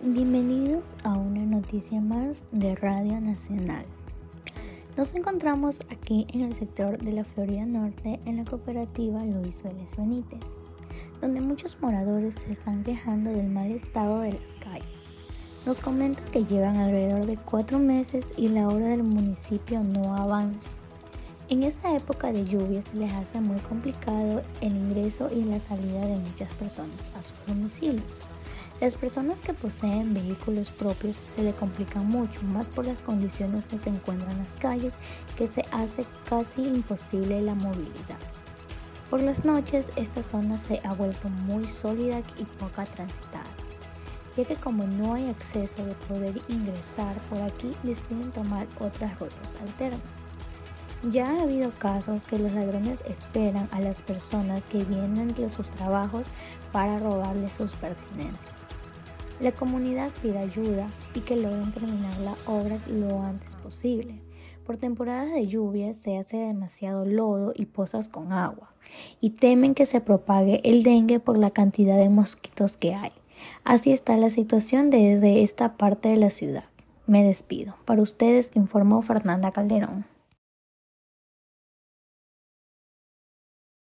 [0.00, 3.84] Bienvenidos a una noticia más de Radio Nacional.
[4.96, 9.96] Nos encontramos aquí en el sector de la Florida Norte en la cooperativa Luis Vélez
[9.96, 10.46] Benítez,
[11.20, 14.86] donde muchos moradores se están quejando del mal estado de las calles.
[15.66, 20.70] Nos comentan que llevan alrededor de cuatro meses y la obra del municipio no avanza.
[21.48, 26.06] En esta época de lluvia se les hace muy complicado el ingreso y la salida
[26.06, 28.04] de muchas personas a sus domicilios.
[28.80, 33.76] Las personas que poseen vehículos propios se le complican mucho más por las condiciones que
[33.76, 34.94] se encuentran en las calles
[35.36, 38.18] que se hace casi imposible la movilidad.
[39.10, 43.50] Por las noches esta zona se ha vuelto muy sólida y poca transitada,
[44.36, 49.56] ya que como no hay acceso de poder ingresar por aquí deciden tomar otras rutas
[49.60, 50.27] alternas.
[51.04, 55.68] Ya ha habido casos que los ladrones esperan a las personas que vienen de sus
[55.68, 56.26] trabajos
[56.72, 58.52] para robarles sus pertenencias.
[59.40, 64.20] La comunidad pide ayuda y que logren terminar las obras lo antes posible.
[64.66, 68.72] Por temporadas de lluvia se hace demasiado lodo y pozas con agua
[69.20, 73.12] y temen que se propague el dengue por la cantidad de mosquitos que hay.
[73.62, 76.64] Así está la situación desde esta parte de la ciudad.
[77.06, 77.76] Me despido.
[77.84, 80.17] Para ustedes informó Fernanda Calderón.